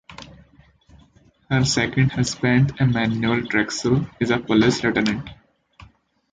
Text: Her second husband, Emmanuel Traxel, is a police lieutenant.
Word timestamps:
Her 1.51 1.63
second 1.63 2.13
husband, 2.13 2.71
Emmanuel 2.79 3.41
Traxel, 3.41 4.09
is 4.19 4.31
a 4.31 4.39
police 4.39 4.81
lieutenant. 4.83 5.29